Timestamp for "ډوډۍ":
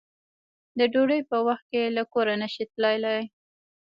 0.93-1.21